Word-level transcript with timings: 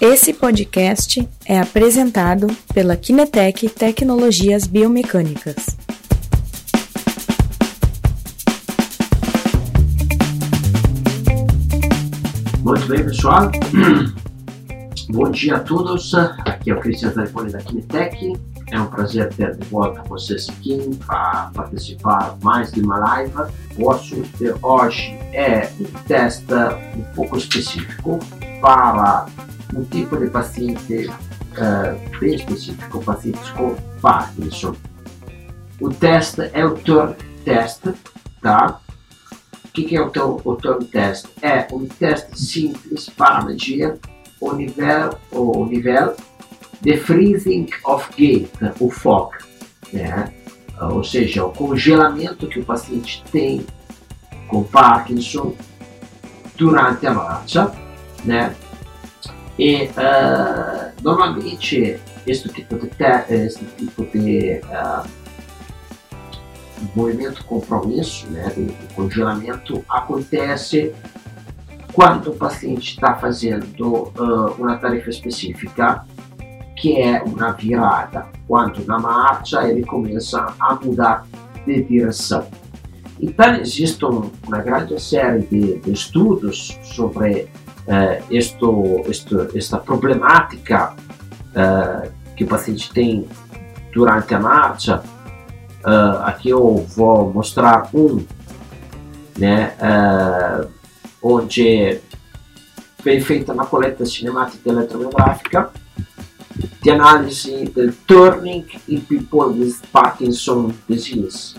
Esse 0.00 0.32
podcast 0.32 1.28
é 1.44 1.58
apresentado 1.58 2.46
pela 2.72 2.96
Kinetec 2.96 3.68
Tecnologias 3.68 4.64
Biomecânicas. 4.64 5.76
Muito 12.62 12.86
bem, 12.86 13.04
pessoal. 13.04 13.50
Bom 15.10 15.30
dia 15.32 15.56
a 15.56 15.60
todos. 15.60 16.14
Aqui 16.14 16.70
é 16.70 16.74
o 16.74 16.80
Cristian 16.80 17.10
Zaripoli 17.10 17.50
da 17.50 17.58
Kinetec. 17.58 18.34
É 18.70 18.80
um 18.80 18.86
prazer 18.86 19.34
ter 19.34 19.56
de 19.56 19.66
volta 19.66 20.04
vocês 20.04 20.48
aqui 20.48 20.96
para 21.08 21.50
participar 21.52 22.38
mais 22.40 22.70
de 22.70 22.82
uma 22.82 22.98
live. 23.00 23.32
O 23.76 23.90
assunto 23.90 24.28
de 24.38 24.54
hoje 24.62 25.18
é 25.32 25.68
um 25.80 25.86
teste 26.06 26.54
um 26.96 27.02
pouco 27.16 27.36
específico 27.36 28.20
para 28.60 29.26
um 29.74 29.84
tipo 29.84 30.16
de 30.16 30.28
paciente 30.28 31.08
uh, 31.08 32.18
bem 32.18 32.34
específico, 32.34 33.02
pacientes 33.02 33.50
com 33.50 33.74
Parkinson. 34.00 34.74
O 35.80 35.90
teste 35.90 36.50
é 36.52 36.64
o 36.64 36.74
turn 36.74 37.14
test, 37.44 37.84
tá? 38.42 38.80
O 39.64 39.68
que, 39.72 39.84
que 39.84 39.96
é 39.96 40.00
o, 40.00 40.10
teu, 40.10 40.40
o 40.44 40.56
turn 40.56 40.84
test? 40.86 41.26
É 41.42 41.66
um 41.72 41.86
teste 41.86 42.40
simples 42.40 43.08
para 43.08 43.44
medir 43.44 43.94
o 44.40 44.52
nível, 44.52 45.10
o 45.30 45.64
nível 45.66 46.16
de 46.80 46.96
freezing 46.96 47.68
of 47.84 48.08
gait, 48.16 48.50
o 48.80 48.90
FOG, 48.90 49.36
né? 49.92 50.32
ou 50.80 51.02
seja, 51.02 51.44
o 51.44 51.50
congelamento 51.50 52.46
que 52.46 52.60
o 52.60 52.64
paciente 52.64 53.22
tem 53.32 53.66
com 54.46 54.62
Parkinson 54.62 55.54
durante 56.56 57.06
a 57.06 57.14
marcha, 57.14 57.72
né? 58.24 58.54
E 59.58 59.84
uh, 59.84 60.92
normalmente 61.02 61.98
este 62.26 62.48
tipo 62.48 62.76
de, 62.76 62.90
este 63.28 63.64
tipo 63.76 64.04
de 64.06 64.60
uh, 64.64 65.08
movimento 66.94 67.44
compromisso, 67.44 68.28
né, 68.28 68.52
de, 68.54 68.66
de 68.66 68.94
congelamento, 68.94 69.84
acontece 69.88 70.94
quando 71.92 72.30
o 72.30 72.34
paciente 72.34 72.92
está 72.92 73.16
fazendo 73.16 74.12
uh, 74.16 74.54
uma 74.58 74.76
tarefa 74.76 75.10
específica, 75.10 76.04
que 76.76 77.00
é 77.00 77.20
uma 77.22 77.50
virada, 77.50 78.26
quando 78.46 78.84
na 78.86 79.00
marcha 79.00 79.66
ele 79.68 79.84
começa 79.84 80.54
a 80.60 80.74
mudar 80.76 81.26
de 81.66 81.82
direção. 81.82 82.46
Então 83.20 83.56
existe 83.56 84.04
uma 84.04 84.60
grande 84.60 85.00
série 85.02 85.40
de, 85.40 85.80
de 85.80 85.92
estudos 85.92 86.78
sobre 86.84 87.48
uh, 87.88 88.22
esto, 88.30 89.04
esta 89.54 89.78
problemática 89.78 90.94
uh, 90.94 92.12
que 92.36 92.44
o 92.44 92.46
paciente 92.46 92.92
tem 92.92 93.26
durante 93.92 94.34
a 94.34 94.38
marcha. 94.38 95.02
Uh, 95.84 96.22
aqui 96.24 96.50
eu 96.50 96.86
vou 96.94 97.32
mostrar 97.32 97.88
um, 97.94 98.24
né, 99.38 99.72
onde 101.22 102.00
foi 102.98 103.20
feita 103.20 103.52
uma 103.52 103.64
coleta 103.64 104.04
cinemática 104.04 104.68
eletromiográfica 104.68 105.70
de 106.82 106.90
análise 106.90 107.66
do 107.66 107.92
turning 108.06 108.66
in 108.88 109.00
people 109.00 109.56
with 109.56 109.76
Parkinson 109.92 110.72
disease. 110.88 111.54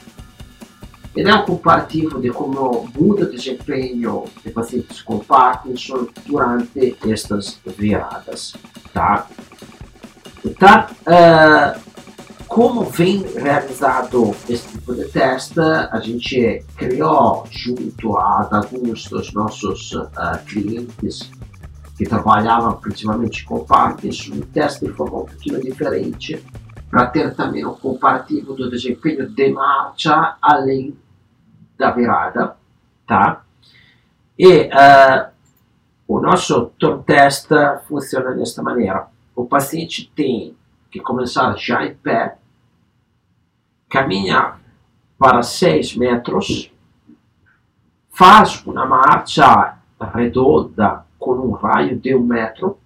Ele 1.15 1.29
é 1.29 1.35
um 1.35 1.45
comparativo 1.45 2.21
de 2.21 2.29
como 2.29 2.87
muda 2.95 3.23
o 3.23 3.31
desempenho 3.31 4.25
de 4.43 4.51
pacientes 4.51 5.01
com 5.01 5.19
Parkinson 5.19 6.07
durante 6.25 6.97
estas 7.07 7.59
viradas. 7.65 8.53
Tá? 8.93 9.27
Então, 10.45 10.85
uh, 11.01 11.79
como 12.47 12.83
vem 12.83 13.23
realizado 13.35 14.35
esse 14.47 14.67
tipo 14.69 14.95
de 14.95 15.05
teste, 15.05 15.59
a 15.59 15.99
gente 15.99 16.63
criou 16.77 17.45
junto 17.49 18.17
a 18.17 18.49
alguns 18.51 19.05
dos 19.05 19.33
nossos 19.33 19.93
uh, 19.93 20.07
clientes 20.47 21.29
que 21.97 22.05
trabalhavam 22.05 22.73
principalmente 22.77 23.43
com 23.45 23.59
Parkinson, 23.65 24.35
um 24.35 24.41
teste 24.41 24.85
de 24.85 24.93
forma 24.93 25.17
um 25.19 25.25
pouquinho 25.25 25.61
diferente 25.61 26.41
para 26.89 27.05
ter 27.07 27.35
também 27.35 27.65
um 27.65 27.73
comparativo 27.73 28.53
do 28.53 28.69
desempenho 28.69 29.29
de 29.29 29.51
marcha 29.51 30.35
além 30.41 30.97
da 31.77 31.91
virada, 31.91 32.55
tá? 33.05 33.43
E 34.37 34.63
uh, 34.63 35.29
o 36.07 36.19
nosso 36.19 36.71
turn 36.79 37.03
test 37.03 37.49
funciona 37.87 38.31
desta 38.31 38.63
maneira. 38.63 39.07
O 39.35 39.45
paciente 39.45 40.11
tem 40.15 40.55
que 40.89 40.99
começar 40.99 41.55
já 41.57 41.85
em 41.85 41.93
pé, 41.93 42.37
caminhar 43.87 44.59
para 45.17 45.43
6 45.43 45.95
metros, 45.97 46.71
faz 48.09 48.65
uma 48.65 48.85
marcha 48.85 49.77
redonda 50.13 51.05
com 51.19 51.31
um 51.33 51.51
raio 51.51 51.99
de 51.99 52.15
um 52.15 52.23
metro 52.23 52.79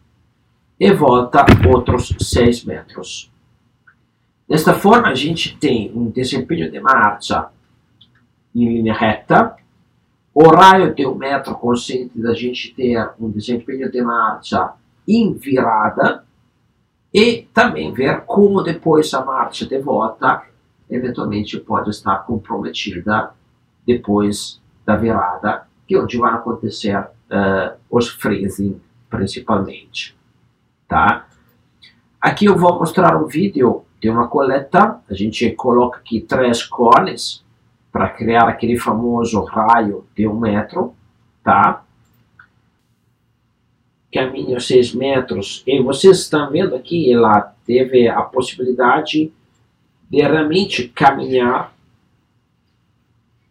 e 0.80 0.92
volta 0.94 1.46
outros 1.68 2.14
6 2.20 2.66
metros. 2.66 3.33
Desta 4.54 4.76
forma, 4.76 5.08
a 5.08 5.16
gente 5.16 5.58
tem 5.58 5.92
um 5.96 6.12
desempenho 6.12 6.70
de 6.70 6.80
marcha 6.80 7.48
em 8.56 8.66
linha 8.72 8.94
reta. 8.94 9.56
O 10.32 10.48
raio 10.48 10.94
de 10.94 11.08
um 11.08 11.16
metro 11.16 11.56
consente 11.56 12.22
da 12.22 12.36
gente 12.36 12.72
ter 12.76 13.10
um 13.20 13.32
desempenho 13.32 13.92
de 13.92 14.00
marcha 14.04 14.74
em 15.08 15.34
virada 15.34 16.24
e 17.12 17.48
também 17.52 17.92
ver 17.92 18.22
como 18.28 18.62
depois 18.62 19.12
a 19.16 19.26
marcha 19.26 19.66
de 19.66 19.80
volta 19.80 20.44
eventualmente 20.88 21.60
pode 21.60 21.90
estar 21.90 22.18
comprometida 22.18 23.32
depois 23.88 24.62
da 24.86 24.96
virada, 24.96 25.66
que 25.88 25.96
é 25.96 26.00
onde 26.00 26.20
vai 26.20 26.32
acontecer 26.32 26.96
uh, 27.00 27.76
os 27.90 28.08
freezing 28.08 28.80
principalmente. 29.10 30.16
Tá? 30.88 31.26
Aqui 32.22 32.46
eu 32.46 32.56
vou 32.56 32.78
mostrar 32.78 33.18
um 33.18 33.26
vídeo 33.26 33.84
de 34.04 34.10
uma 34.10 34.28
coleta, 34.28 35.00
a 35.10 35.14
gente 35.14 35.50
coloca 35.52 36.00
aqui 36.00 36.20
três 36.20 36.62
cones 36.62 37.42
para 37.90 38.10
criar 38.10 38.50
aquele 38.50 38.78
famoso 38.78 39.42
raio 39.46 40.06
de 40.14 40.28
um 40.28 40.38
metro, 40.38 40.94
tá? 41.42 41.86
Caminho 44.14 44.60
6 44.60 44.94
metros, 44.94 45.64
e 45.66 45.82
vocês 45.82 46.20
estão 46.20 46.52
vendo 46.52 46.76
aqui, 46.76 47.14
ela 47.14 47.56
teve 47.66 48.10
a 48.10 48.22
possibilidade 48.24 49.32
de 50.10 50.22
realmente 50.22 50.90
caminhar, 50.90 51.74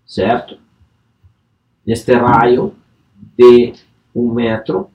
certo? 0.05 0.59
Neste 1.87 2.13
raio 2.13 2.77
de 3.39 3.73
um 4.15 4.31
metro. 4.35 4.91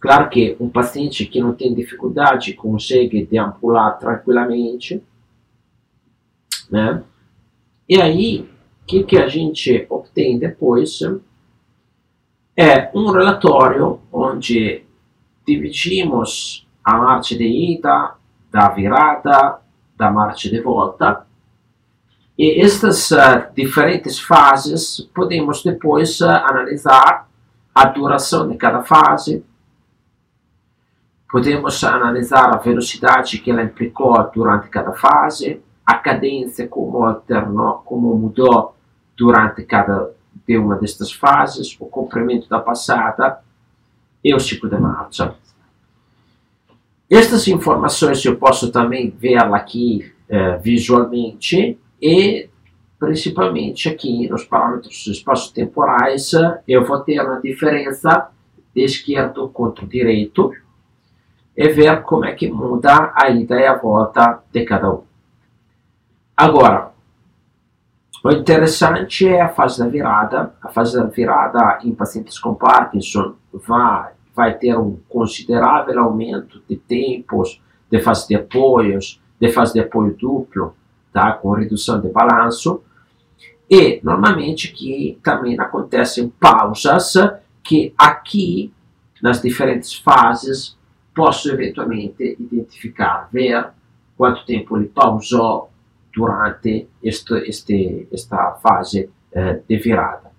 Claro 0.00 0.28
que 0.30 0.56
um 0.60 0.68
paciente 0.68 1.26
que 1.26 1.40
não 1.40 1.54
tem 1.54 1.74
dificuldade 1.74 2.54
consegue 2.54 3.26
deambular 3.26 3.98
tranquilamente, 3.98 5.02
né? 6.70 7.02
E 7.88 8.00
aí, 8.00 8.48
o 8.82 8.86
que, 8.86 9.02
que 9.02 9.16
a 9.16 9.28
gente 9.28 9.86
obtém 9.88 10.38
depois 10.38 11.00
é 12.56 12.90
um 12.94 13.10
relatório 13.10 14.00
onde 14.12 14.84
dividimos 15.46 16.66
a 16.84 16.96
marcha 16.96 17.36
de 17.36 17.46
ida, 17.46 18.14
da 18.50 18.68
virada, 18.68 19.60
da 19.96 20.10
marcha 20.10 20.48
de 20.48 20.60
volta. 20.60 21.26
E 22.36 22.60
estas 22.60 23.10
uh, 23.10 23.52
diferentes 23.54 24.18
fases 24.18 25.00
podemos 25.14 25.62
depois 25.62 26.20
uh, 26.20 26.28
analisar 26.28 27.28
a 27.74 27.84
duração 27.86 28.48
de 28.48 28.56
cada 28.56 28.82
fase, 28.82 29.44
podemos 31.30 31.84
analisar 31.84 32.54
a 32.54 32.56
velocidade 32.56 33.38
que 33.38 33.50
ela 33.50 33.62
implicou 33.62 34.14
durante 34.34 34.68
cada 34.68 34.92
fase, 34.92 35.60
a 35.84 35.94
cadência 35.94 36.66
como 36.66 37.04
alternou, 37.04 37.82
como 37.84 38.14
mudou 38.16 38.74
durante 39.16 39.62
cada 39.64 40.10
de 40.46 40.56
uma 40.56 40.76
destas 40.76 41.12
fases, 41.12 41.76
o 41.78 41.86
comprimento 41.86 42.48
da 42.48 42.58
passada 42.58 43.40
e 44.24 44.34
o 44.34 44.40
ciclo 44.40 44.70
de 44.70 44.78
marcha. 44.78 45.34
Estas 47.10 47.48
informações 47.48 48.24
eu 48.24 48.36
posso 48.36 48.70
também 48.70 49.10
ver 49.10 49.38
aqui 49.38 50.12
eh, 50.28 50.56
visualmente 50.58 51.78
e 52.00 52.48
principalmente 52.98 53.88
aqui 53.88 54.28
nos 54.28 54.44
parâmetros 54.44 55.06
espaço-temporais 55.06 56.32
eu 56.66 56.84
vou 56.84 57.00
ter 57.00 57.20
uma 57.20 57.40
diferença 57.40 58.30
de 58.74 58.82
esquerdo 58.82 59.48
contra 59.48 59.86
direito 59.86 60.52
e 61.58 61.68
ver 61.70 62.02
como 62.02 62.24
é 62.24 62.32
que 62.32 62.48
muda 62.48 63.12
a 63.16 63.28
ida 63.30 63.58
e 63.58 63.66
a 63.66 63.74
volta 63.74 64.44
de 64.52 64.64
cada 64.64 64.92
um. 64.92 65.02
Agora, 66.36 66.92
o 68.24 68.30
interessante 68.30 69.26
é 69.26 69.40
a 69.40 69.48
fase 69.48 69.80
da 69.80 69.88
virada. 69.88 70.54
A 70.62 70.68
fase 70.68 70.96
da 70.96 71.06
virada 71.06 71.80
em 71.82 71.92
pacientes 71.92 72.38
com 72.38 72.54
Parkinson 72.54 73.34
vai, 73.52 74.12
vai 74.36 74.54
ter 74.54 74.78
um 74.78 75.00
considerável 75.08 75.98
aumento 75.98 76.62
de 76.68 76.76
tempos, 76.76 77.60
de 77.90 77.98
fase 78.00 78.28
de 78.28 78.36
apoios, 78.36 79.20
de 79.40 79.48
fase 79.48 79.72
de 79.72 79.80
apoio 79.80 80.14
duplo, 80.16 80.76
tá? 81.12 81.32
com 81.32 81.50
redução 81.50 82.00
de 82.00 82.08
balanço, 82.08 82.80
e 83.68 84.00
normalmente 84.04 84.72
que 84.72 85.18
também 85.24 85.58
acontecem 85.58 86.32
pausas 86.38 87.14
que 87.64 87.92
aqui, 87.98 88.72
nas 89.20 89.42
diferentes 89.42 89.92
fases, 89.92 90.77
posso 91.18 91.50
eventualmente 91.50 92.36
identificar, 92.38 93.28
ver 93.32 93.70
quanto 94.16 94.44
tempo 94.44 94.76
ele 94.76 94.86
pausou 94.86 95.68
durante 96.14 96.88
este, 97.02 97.34
este, 97.38 98.06
esta 98.12 98.52
fase 98.62 99.10
eh, 99.32 99.60
de 99.68 99.76
virada. 99.78 100.30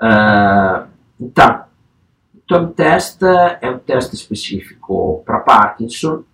Uh, 0.00 0.86
então, 1.18 1.64
o 2.50 2.66
teste 2.68 3.24
é 3.62 3.70
um 3.70 3.78
teste 3.78 4.14
específico 4.14 5.22
para 5.24 5.40
Parkinson. 5.40 6.24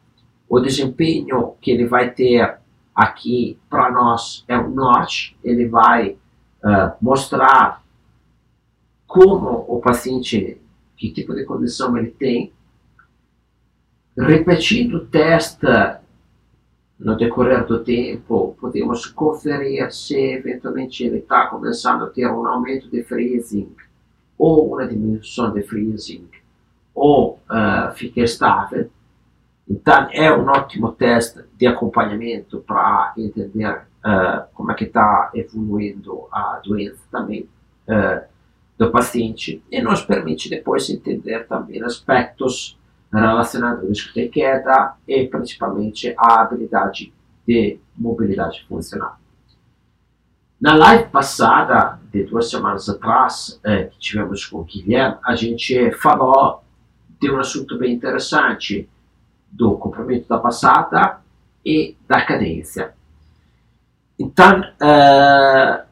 O 0.48 0.58
desempenho 0.58 1.54
que 1.60 1.70
ele 1.70 1.86
vai 1.86 2.10
ter 2.10 2.58
aqui 2.92 3.56
para 3.70 3.92
nós 3.92 4.44
é 4.48 4.58
o 4.58 4.68
norte. 4.68 5.36
Ele 5.44 5.68
vai 5.68 6.16
uh, 6.64 6.92
mostrar 7.00 7.80
como 9.06 9.64
o 9.68 9.80
paciente, 9.80 10.60
que 10.96 11.12
tipo 11.12 11.32
de 11.32 11.44
condição 11.44 11.96
ele 11.96 12.10
tem. 12.10 12.52
Repetindo 14.26 14.99
o 14.99 15.06
teste 15.06 15.67
no 16.99 17.17
decorrer 17.17 17.64
do 17.64 17.82
tempo, 17.82 18.56
podemos 18.61 19.06
conferir 19.06 19.90
se 19.90 20.14
eventualmente 20.14 21.02
ele 21.02 21.19
está 21.19 21.46
começando 21.46 22.05
a 22.05 22.11
ter 22.11 22.26
um 22.26 22.46
aumento 22.46 22.90
de 22.90 23.02
freezing 23.02 23.75
ou 24.37 24.75
uma 24.75 24.87
diminuição 24.87 25.50
de 25.52 25.62
freezing 25.62 26.28
ou 26.94 27.40
uh, 27.50 27.93
fica 27.94 28.20
estável. 28.20 28.90
Então 29.69 30.08
é 30.12 30.31
um 30.37 30.46
ótimo 30.46 30.93
teste 30.93 31.40
de 31.56 31.66
acompanhamento 31.66 32.61
para 32.61 33.14
entender 33.16 33.82
uh, 34.05 34.44
como 34.52 34.73
é 34.73 34.75
que 34.75 34.84
está 34.84 35.31
evoluindo 35.34 36.26
a 36.31 36.61
doença 36.62 37.00
também 37.11 37.49
uh, 37.88 38.28
do 38.76 38.90
paciente 38.90 39.62
e 39.70 39.81
nos 39.81 40.02
permite 40.02 40.50
depois 40.50 40.90
entender 40.90 41.46
também 41.46 41.82
aspectos 41.82 42.78
risco 43.12 44.14
de 44.14 44.28
queda 44.28 44.94
e 45.06 45.26
principalmente 45.26 46.14
a 46.16 46.40
habilidade 46.40 47.12
de 47.46 47.78
mobilidade 47.96 48.64
funcional. 48.68 49.16
Na 50.60 50.76
live 50.76 51.08
passada, 51.08 51.98
de 52.12 52.24
duas 52.24 52.50
semanas 52.50 52.88
atrás, 52.88 53.58
eh, 53.64 53.84
que 53.84 53.98
tivemos 53.98 54.44
com 54.44 54.58
o 54.58 54.64
Guilherme, 54.64 55.16
a 55.24 55.34
gente 55.34 55.90
falou 55.92 56.62
de 57.18 57.30
um 57.30 57.38
assunto 57.38 57.78
bem 57.78 57.94
interessante 57.94 58.88
do 59.50 59.76
comprimento 59.76 60.28
da 60.28 60.38
passada 60.38 61.20
e 61.64 61.96
da 62.06 62.24
cadência. 62.24 62.94
Então, 64.18 64.62
eh, 64.80 65.84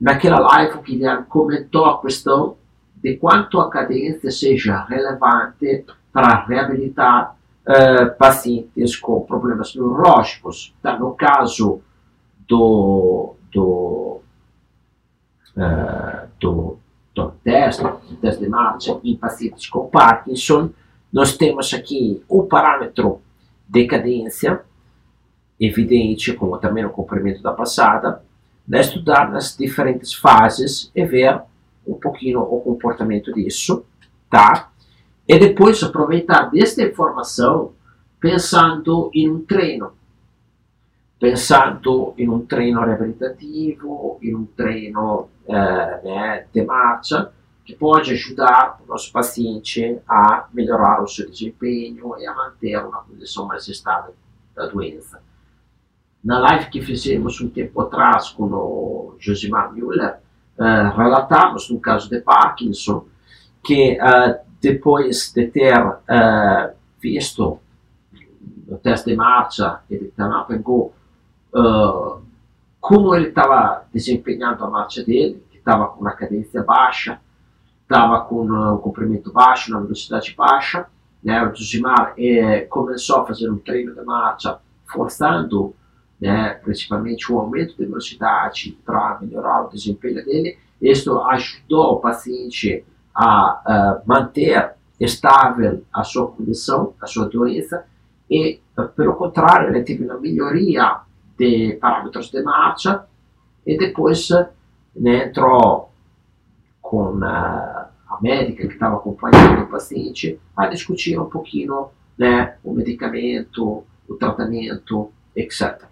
naquela 0.00 0.40
live, 0.40 0.78
o 0.78 0.82
Guilherme 0.82 1.24
comentou 1.26 1.86
a 1.86 2.00
questão 2.00 2.56
de 2.96 3.16
quanto 3.16 3.60
a 3.60 3.70
cadência 3.70 4.30
seja 4.30 4.84
relevante 4.84 5.84
para 6.18 6.44
reabilitar 6.46 7.36
uh, 7.64 8.18
pacientes 8.18 8.96
com 8.96 9.20
problemas 9.20 9.72
neurológicos. 9.72 10.74
Então, 10.80 10.98
no 10.98 11.12
caso 11.12 11.80
do, 12.48 13.36
do, 13.52 14.20
uh, 15.56 16.28
do, 16.40 16.76
do 17.14 17.30
teste, 17.44 17.84
do 17.84 18.16
teste 18.20 18.42
de 18.42 18.48
marcha 18.48 18.98
em 19.04 19.16
pacientes 19.16 19.68
com 19.68 19.88
Parkinson, 19.88 20.70
nós 21.12 21.36
temos 21.36 21.72
aqui 21.72 22.20
o 22.28 22.42
parâmetro 22.42 23.20
de 23.68 23.86
cadência, 23.86 24.60
evidente, 25.60 26.32
como 26.32 26.58
também 26.58 26.82
no 26.82 26.90
comprimento 26.90 27.40
da 27.44 27.52
passada, 27.52 28.24
de 28.66 28.80
estudar 28.80 29.30
nas 29.30 29.56
diferentes 29.56 30.12
fases 30.12 30.90
e 30.96 31.04
ver 31.04 31.40
um 31.86 31.94
pouquinho 31.94 32.40
o 32.40 32.60
comportamento 32.60 33.32
disso, 33.32 33.86
tá? 34.28 34.68
E 35.28 35.38
depois 35.38 35.82
aproveitar 35.82 36.50
desta 36.50 36.82
informação 36.82 37.72
pensando 38.18 39.10
em 39.12 39.28
um 39.28 39.44
treino. 39.44 39.92
Pensando 41.20 42.14
em 42.16 42.28
um 42.28 42.46
treino 42.46 42.80
reabilitativo, 42.80 44.18
em 44.22 44.34
um 44.34 44.46
treino 44.46 45.28
eh, 45.46 46.00
né, 46.04 46.46
de 46.52 46.64
marcha, 46.64 47.30
que 47.64 47.74
pode 47.74 48.12
ajudar 48.12 48.80
o 48.82 48.88
nosso 48.88 49.12
paciente 49.12 49.98
a 50.08 50.48
melhorar 50.54 51.02
o 51.02 51.08
seu 51.08 51.28
desempenho 51.28 52.14
e 52.18 52.26
a 52.26 52.34
manter 52.34 52.78
uma 52.78 53.02
condição 53.02 53.46
mais 53.46 53.68
estável 53.68 54.14
da 54.54 54.66
doença. 54.66 55.20
Na 56.24 56.38
live 56.38 56.70
que 56.70 56.80
fizemos 56.80 57.40
um 57.40 57.50
tempo 57.50 57.80
atrás 57.82 58.30
com 58.30 58.44
o 58.44 59.16
Josimar 59.18 59.72
Müller, 59.72 60.16
uh, 60.58 60.96
relatamos 60.96 61.68
no 61.68 61.78
caso 61.78 62.08
de 62.08 62.20
Parkinson 62.20 63.04
que 63.62 63.98
uh, 64.00 64.47
depois 64.60 65.32
de 65.32 65.46
ter 65.46 65.78
uh, 65.84 66.74
visto 67.00 67.58
o 68.68 68.76
teste 68.76 69.10
de 69.10 69.16
marcha 69.16 69.80
e 69.88 69.98
de 69.98 70.12
Up 70.18 70.52
and 70.52 70.62
Go, 70.62 70.92
uh, 71.54 72.20
como 72.80 73.14
ele 73.14 73.28
estava 73.28 73.84
desempenhando 73.92 74.64
a 74.64 74.70
marcha 74.70 75.04
dele, 75.04 75.42
que 75.50 75.58
estava 75.58 75.88
com 75.88 76.00
uma 76.00 76.12
cadência 76.12 76.62
baixa, 76.62 77.20
estava 77.82 78.20
com 78.22 78.44
um 78.44 78.78
comprimento 78.78 79.32
baixo, 79.32 79.72
uma 79.72 79.80
velocidade 79.80 80.34
baixa, 80.36 80.86
né, 81.22 81.42
o 81.42 81.52
Tsushimar 81.52 82.14
eh, 82.16 82.60
começou 82.70 83.20
a 83.20 83.26
fazer 83.26 83.50
um 83.50 83.58
treino 83.58 83.94
de 83.94 84.02
marcha 84.02 84.58
forçando 84.86 85.74
né, 86.20 86.54
principalmente 86.62 87.32
o 87.32 87.38
aumento 87.38 87.76
de 87.76 87.86
velocidade 87.86 88.78
para 88.84 89.18
melhorar 89.20 89.66
o 89.66 89.68
desempenho 89.68 90.24
dele. 90.24 90.58
Isso 90.80 91.20
ajudou 91.22 91.94
o 91.94 92.00
paciente 92.00 92.84
a, 93.18 94.00
manter 94.06 94.74
estável 95.00 95.82
a 95.92 96.04
sua 96.04 96.28
condição, 96.28 96.94
a 97.00 97.06
sua 97.06 97.28
doença, 97.28 97.84
e, 98.30 98.60
pelo 98.94 99.14
contrário, 99.14 99.68
ele 99.70 99.82
teve 99.82 100.04
uma 100.04 100.18
melhoria 100.18 101.00
de 101.36 101.76
parâmetros 101.80 102.30
de 102.30 102.42
marcha, 102.42 103.04
e 103.66 103.76
depois 103.76 104.28
né, 104.94 105.26
entrou 105.26 105.90
com 106.80 107.18
a, 107.24 107.90
a 108.08 108.18
médica 108.20 108.66
que 108.66 108.74
estava 108.74 108.96
acompanhando 108.96 109.64
o 109.64 109.68
paciente 109.68 110.40
a 110.56 110.66
discutir 110.68 111.18
um 111.18 111.26
pouquinho 111.26 111.88
né, 112.16 112.56
o 112.62 112.72
medicamento, 112.72 113.84
o 114.08 114.14
tratamento, 114.14 115.10
etc. 115.34 115.84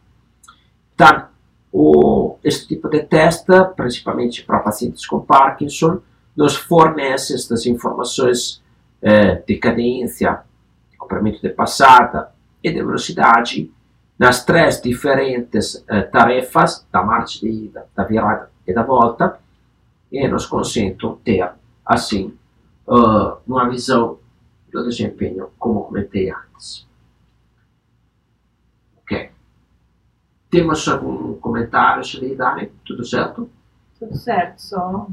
Então, 0.95 1.27
o, 1.73 2.39
esse 2.43 2.67
tipo 2.67 2.89
de 2.89 3.03
teste, 3.03 3.53
principalmente 3.77 4.45
para 4.45 4.61
pacientes 4.61 5.07
com 5.07 5.21
Parkinson, 5.21 6.01
nos 6.37 6.57
fornece 6.57 7.35
estas 7.35 7.67
informações 7.67 8.63
eh, 9.01 9.37
de 9.47 9.57
cadência, 9.57 10.41
de 10.91 10.97
comprimento 10.97 11.41
de 11.41 11.49
passada 11.49 12.33
e 12.63 12.71
de 12.71 12.83
velocidade 12.83 13.73
nas 14.19 14.45
três 14.45 14.81
diferentes 14.81 15.85
eh, 15.89 16.03
tarefas 16.03 16.87
da 16.93 17.03
marcha 17.03 17.41
de 17.41 17.49
ida, 17.49 17.87
da 17.95 18.05
virada 18.05 18.51
e 18.67 18.75
da 18.75 18.83
volta 18.83 19.39
e 20.11 20.27
nos 20.29 20.47
consente 20.47 21.07
ter, 21.25 21.51
assim, 21.85 22.37
uh, 22.87 23.39
uma 23.47 23.69
visão 23.69 24.19
do 24.73 24.85
desempenho 24.85 25.51
como 25.59 25.85
comentei 25.85 26.31
antes. 26.31 26.87
Ok. 28.99 29.31
Temos 30.51 30.87
algum 30.89 31.35
comentário, 31.35 32.03
Dani? 32.37 32.73
Tudo 32.85 33.05
certo? 33.05 33.51
Tudo 33.99 34.17
certo, 34.17 34.59
só 34.61 35.09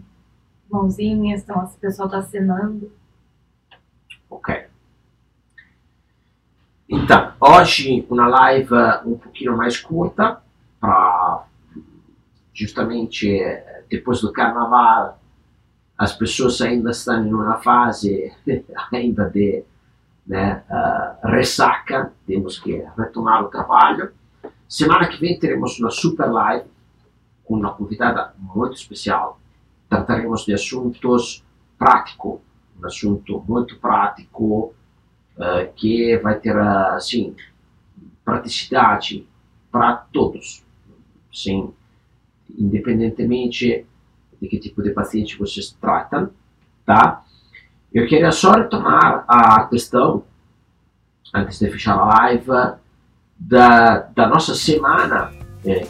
mãozinhas, 0.74 1.44
então 1.44 1.64
esse 1.64 1.78
pessoal 1.78 2.08
está 2.08 2.20
assinando. 2.20 2.92
Ok. 4.30 4.66
Então, 6.90 7.34
hoje 7.40 8.06
uma 8.10 8.28
live 8.28 8.74
um 9.06 9.18
pouquinho 9.18 9.56
mais 9.56 9.80
curta, 9.80 10.42
para 10.80 11.46
justamente 12.54 13.42
depois 13.90 14.22
do 14.22 14.32
carnaval 14.32 15.20
as 15.98 16.14
pessoas 16.14 16.60
ainda 16.62 16.92
estão 16.92 17.26
em 17.26 17.34
uma 17.34 17.58
fase 17.58 18.34
ainda 18.92 19.30
de 19.30 19.64
né, 20.26 20.64
uh, 20.70 21.28
ressaca, 21.28 22.12
temos 22.26 22.60
que 22.60 22.84
retomar 22.98 23.44
o 23.44 23.50
trabalho. 23.50 24.12
Semana 24.68 25.08
que 25.08 25.20
vem 25.20 25.40
teremos 25.40 25.80
uma 25.80 25.92
super 25.92 26.26
live 26.26 26.66
com 27.46 27.56
uma 27.56 27.74
convidada 27.74 28.34
muito 28.38 28.76
especial, 28.76 29.40
trataremos 29.94 30.44
de 30.44 30.54
assuntos 30.54 31.44
práticos, 31.78 32.40
um 32.82 32.86
assunto 32.86 33.44
muito 33.48 33.78
prático 33.78 34.74
uh, 35.38 35.72
que 35.76 36.18
vai 36.18 36.40
ter 36.40 36.58
assim 36.58 37.36
praticidade 38.26 39.28
para 39.72 39.94
todos, 40.12 40.64
sim, 41.32 41.72
independentemente 42.58 43.86
de 44.42 44.48
que 44.48 44.60
tipo 44.60 44.82
de 44.82 44.90
paciente 44.90 45.38
vocês 45.38 45.72
tratam, 45.80 46.32
tá? 46.86 47.24
Eu 47.94 48.08
queria 48.08 48.32
só 48.32 48.54
retomar 48.54 49.24
a 49.28 49.66
questão, 49.68 50.24
antes 51.34 51.60
de 51.60 51.70
fechar 51.70 52.00
a 52.00 52.06
live, 52.06 52.78
da, 53.38 53.98
da 54.00 54.28
nossa 54.28 54.56
semana, 54.56 55.32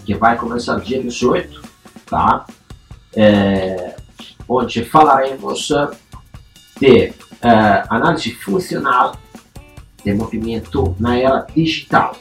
que 0.05 0.13
vai 0.13 0.37
começar 0.37 0.79
dia 0.79 1.01
18, 1.01 1.61
tá? 2.05 2.45
É, 3.15 3.95
onde 4.47 4.83
falaremos 4.83 5.69
de 6.79 7.09
uh, 7.09 7.13
análise 7.89 8.31
funcional 8.35 9.15
de 10.03 10.13
movimento 10.13 10.95
na 10.99 11.17
era 11.17 11.47
digital. 11.55 12.15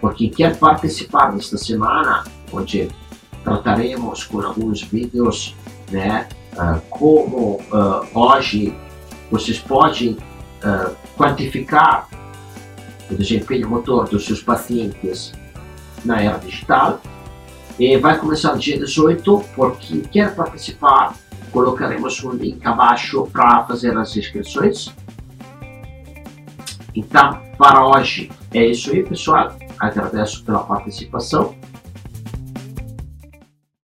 Por 0.00 0.14
quem 0.14 0.30
quer 0.30 0.56
participar 0.56 1.32
desta 1.32 1.56
semana, 1.56 2.24
onde 2.52 2.88
trataremos 3.42 4.24
com 4.24 4.40
alguns 4.40 4.82
vídeos 4.82 5.56
né, 5.90 6.28
uh, 6.52 6.80
como 6.90 7.60
uh, 7.72 8.06
hoje 8.18 8.74
vocês 9.30 9.58
podem 9.58 10.16
quantificar 11.14 12.08
o 13.10 13.14
desempenho 13.14 13.68
motor 13.68 14.08
dos 14.08 14.24
seus 14.24 14.42
pacientes 14.42 15.30
na 16.02 16.22
era 16.22 16.38
digital. 16.38 17.02
E 17.78 17.96
vai 17.96 18.16
começar 18.18 18.56
dia 18.56 18.78
18, 18.78 19.44
por 19.56 19.76
quem 19.78 20.00
quer 20.00 20.34
participar, 20.34 21.14
colocaremos 21.50 22.22
um 22.22 22.30
link 22.30 22.64
abaixo 22.64 23.26
para 23.32 23.64
fazer 23.64 23.96
as 23.96 24.16
inscrições. 24.16 24.94
Então, 26.94 27.40
para 27.58 27.84
hoje 27.86 28.30
é 28.52 28.66
isso 28.66 28.92
aí, 28.92 29.02
pessoal. 29.02 29.56
Agradeço 29.78 30.44
pela 30.44 30.60
participação 30.60 31.54